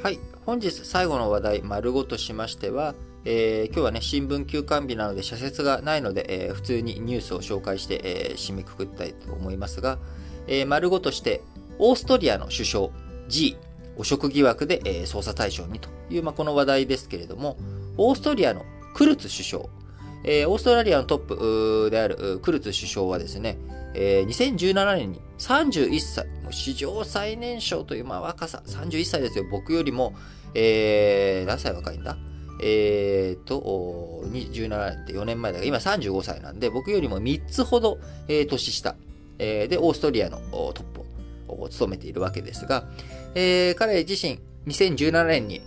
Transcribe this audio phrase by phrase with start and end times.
[0.00, 0.20] はい。
[0.46, 9.98] 本日最後の話題、丸ごとしましては、えー、今日はね、新聞休館日なので、社説がないので、えー、普通にニュースを紹介して、えー、締めくくったいと思いますが、
[10.46, 11.40] え丸ごとして、
[11.80, 12.88] オーストリアの首相
[13.26, 13.56] G、
[13.96, 17.56] 汚職疑惑で、え捜査対象にという、まあ、この話題ですけれども、
[17.96, 19.64] オーストリアのクルツ首相、
[20.24, 23.58] えオーストラリアのトップであるクルツ首相はですね、
[23.94, 29.44] え2017年に31歳、もう史上最年少というまあ若さ、31歳ですよ。
[29.50, 30.14] 僕よりも、
[30.54, 32.16] えー、何歳若いんだ？
[32.60, 38.96] えーと、17年って4年前だから、今35歳なんで、僕よりも3つほど、えー、年下、
[39.38, 41.02] えー、で、オーストリアのトップ
[41.62, 42.88] を務めているわけですが、
[43.36, 45.62] えー、彼自身、2017年に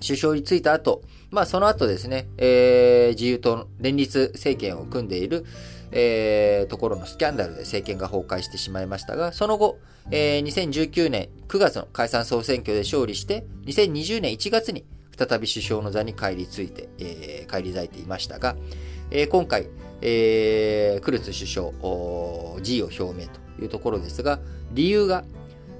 [0.00, 5.46] 首相に就いた後、まあその後ですね、えー、自由党連立政権を組んでいる、
[5.90, 9.78] えー、ところのスキャンダルで政権が崩壊してしまいましたが、その後、
[10.10, 14.84] えー、2019年9月の解散総選挙で勝利して、2020年1月に
[15.16, 18.54] 再び首相の座に返りついて、えー、返り咲いていましたが、
[19.10, 19.68] えー、今回、
[20.02, 21.70] えー、クルツ首相、
[22.60, 24.38] 辞意を表明というところですが、
[24.72, 25.24] 理由が、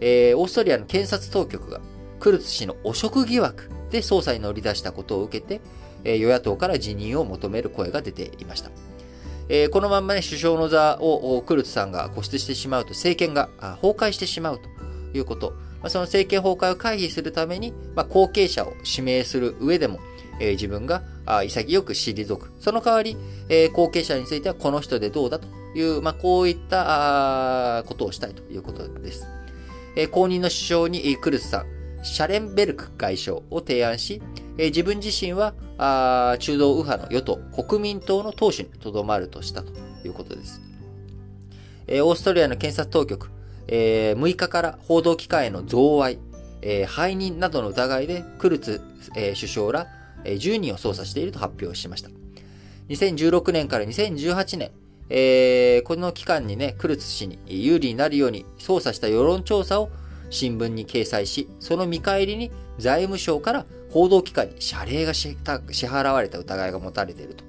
[0.00, 1.82] えー、オーストリアの検察当局が
[2.20, 5.60] クルツ氏の汚職疑惑で捜査に乗り出したことを受けて、
[6.04, 8.70] え、与野党から辞任を求める声が出ていました。
[9.48, 13.48] え、このまんまね、首相の座をクルツさんが固執してしまうと政権が
[13.80, 15.52] 崩壊してしまうということ。
[15.82, 20.00] まあ、その政権崩壊を回避するために、ま、後継者を指名する上でも、
[20.40, 21.02] え、自分が
[21.44, 22.52] 潔く退く。
[22.60, 23.16] その代わり、
[23.48, 29.26] え、後継者についてはこの人でどうだという、ま、こういったことをしたいということです。
[29.96, 31.66] えー、後任の首相にクルツさん、
[32.02, 34.20] シャレンベルク外相を提案し、
[34.58, 39.72] え、自分自身はあ中道右派の与党、国民党の党首にとどまるとしたと
[40.04, 40.60] いうことです。
[41.86, 43.30] え、オーストリアの検察当局、
[43.68, 46.18] えー、6日から報道機関への贈賄、
[46.60, 48.80] えー、背任などの疑いでクルツ、
[49.16, 49.86] えー、首相ら、
[50.24, 52.10] えー、10人を捜査していると発表しました。
[52.88, 54.70] 2016年から2018年、
[55.08, 59.90] えー、この期間にね、クルツ氏に有利になるように捜査した世論調査を
[60.32, 67.44] 新聞に掲載し、その見返りに財務省から報道機関に謝礼が支払われた疑いが持たれていると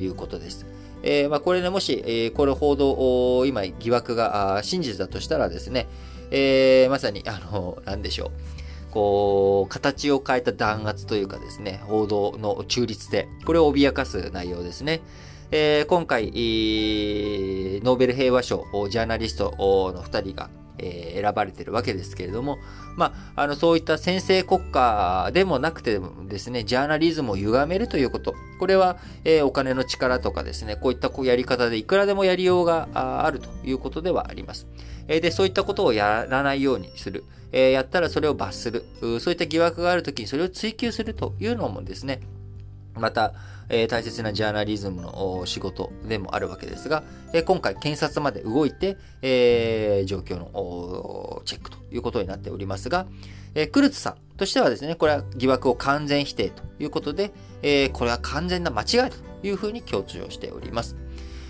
[0.00, 0.64] いうことです。
[1.02, 5.86] えー、まあ、これね、もし、えー、これ報道、今、疑惑が真実だとしたらですね、
[6.30, 8.30] えー、まさに、あの、なんでしょう。
[8.90, 15.00] こう、形を変えた弾圧というかですね、報道の中立で、これを脅かす内容ですね。
[15.50, 22.58] えー、今回、ノーベル平和賞、ジャーナリストの2人が、えー、選ばれてるわけですけれども、
[22.96, 28.34] まあ、あの、そういった先制国家でもなくてですね、ジャーナリズムを歪めるということ。
[28.58, 34.66] これは、えー、お金の力とかですね、こういったこうやり方でいくらでもやりようがあるということではあります。
[35.08, 37.24] え、で、そういったことをやらないようにする。
[37.52, 38.84] え、やったらそれを罰する。
[39.20, 42.20] そういった疑惑があるときにそれを追求するというのもですね、
[42.94, 43.32] また、
[43.68, 47.02] えー、大切なジャーナリズムの仕事でもあるわけですが、
[47.32, 53.06] えー、今回検察まで動いて、えー、状況のチェックということになっておりますが、
[53.54, 60.96] えクルツさんとしてはですね、これは疑惑を完全否定ということで、えこれは完全な間違いというふうに強調しております。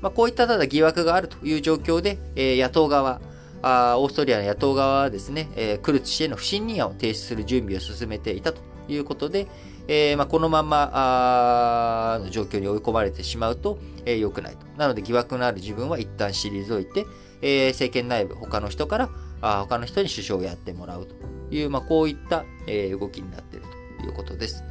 [0.00, 3.20] まあ、こういったただ疑惑があるという状況で、え野党側、
[3.62, 9.46] あオーストリアの野党側はですね、えクルツ氏への不信任案を提出する準備を進めていたということで、
[9.92, 14.64] えー、まあ、このままの状況に追い込まれてしまうと、えー、良くないと。
[14.76, 17.06] なので疑惑のある自分は一旦退いて、
[17.42, 19.10] えー、政権内部、他の人から、
[19.42, 21.16] あ他の人に首相をやってもらうと
[21.50, 23.66] いう、まあ、こういった、え動きになっている
[24.00, 24.62] ということです。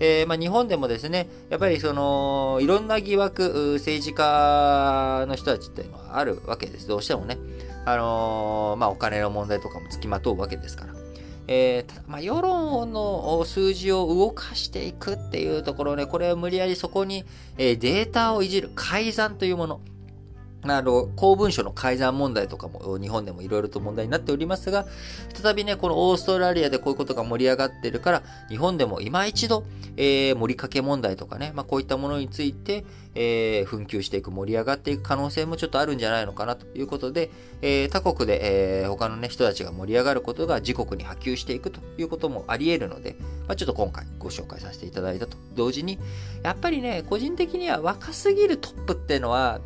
[0.00, 6.88] えー、まあ、日本でもですね、やっぱりその、いろんな疑惑、政治家の人たちっていうのはあるわけです。
[6.88, 7.36] どうしてもね。
[7.84, 11.01] あのー、まあ、お金の問題とかもつきまとうわけですから。
[11.48, 17.24] えー、まあ、世論の数字を動かしていくっていうところね、これは無理やりそこに、
[17.58, 19.80] えー、データをいじる改ざんというもの。
[20.64, 24.86] あの、公文書の改ざん問題とかも日本でもいろいろと問題になっておりますが、
[25.34, 29.64] 再びね、このオーストラリアでこういうことが盛り上がってるから、日本でも今一度、
[29.96, 32.84] えー、盛りかけ問題とかね、まあこういったものについて、
[33.14, 43.16] えー、紛糾していく、盛り上がっていく可能性もちょっとあるんじゃないのかなということで、えー、他国で、えー、他のね、人たちが盛り上がることが自国に波及していくということもあり得るので、
[43.48, 45.36] まあちょっと今回ご紹介させていただいたと。
[45.54, 45.98] 同時に、
[46.42, 49.60] やっぱりね、個人的には若すぎるトップっていうのは、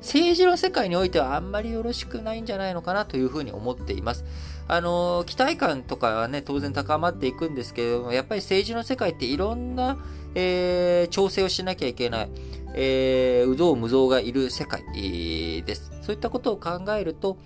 [0.00, 4.24] 政治の世界においてはあんまりよろしくないんじゃないのかなというふうに思っています。
[4.66, 9.98] あの、期待感とかはね、当然高まっていくんですけれども、やっぱり政治の世界っていろんな、
[10.34, 12.30] えー、調整をしなきゃいけない。
[12.74, 15.90] えー、有象無象がいる世界です。
[16.02, 17.36] そういったことを考えると、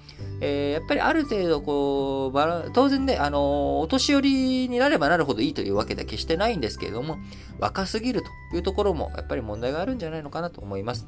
[0.40, 7.16] えー、やっぱりある程度こう、当然ね、あのお年寄りになればなるほどいいというわけでは決してないんですけれども、
[7.58, 11.06] 若すぎるというところもやっぱり問題があるんじゃないのかなと思います。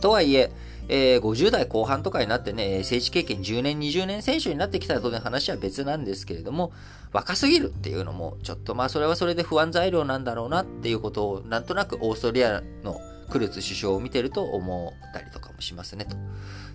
[0.00, 0.50] とはいえ、
[0.88, 6.72] えー、50代後半とかになってね、政治経験10年、20年選手になってきたら当然話は別なんですけれども、
[7.12, 13.00] 若すぎるっていうのも、ちょっとまあそれはそれで不安材料なんだろうなっていうことを、なんとなくオーストリアの
[13.30, 16.04] クルツ首相を見てると思ったりとかもしますね。
[16.04, 16.16] と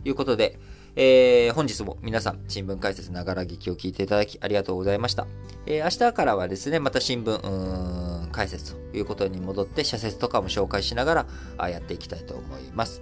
[0.04, 0.60] いうことで、
[0.96, 5.26] えー、本日も皆さん、新聞解説ながら劇を聞いていただきありがとうございました。
[5.66, 11.26] えー、明日からはですね、また新聞、解説ということに戻って、社説とかも紹介しなが
[11.58, 13.02] らやっていきたいと思います。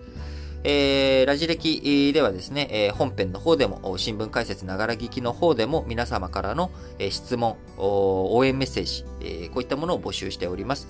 [0.63, 10.87] えー、ラジ歴ではですね、えー、本編の方でも、新聞解説ながら聞きの方でも皆様からの、えー、質問、応援メッセージ、えー、こういったものを募集しております。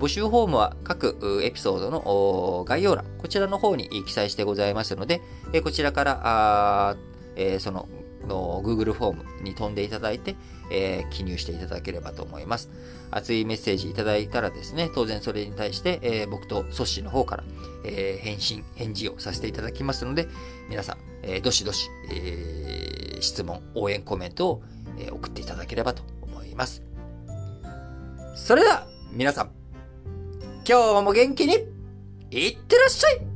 [0.00, 5.20] 募集フォームは各エピソードの概要欄、こちらの方に記載してございますので、
[5.62, 6.96] こちらから、あ
[7.36, 7.88] えー、その
[8.26, 10.36] の Google フォームに飛んでいただいて、
[10.70, 12.70] えー、記入していただければと思います。
[13.10, 17.44] 熱いメッセージいただいたらですね、当然それに対して、えー、僕とソッシーの方から、
[17.84, 20.28] えー、返信、返事をさせていただきますので、
[20.68, 24.62] 皆さん、えどしどし、え質問、応援コメントを、
[24.98, 26.82] え送っていただければと思います。
[28.34, 29.50] それでは、皆さん、
[30.68, 31.54] 今日も元気に
[32.30, 33.31] いってらっしゃい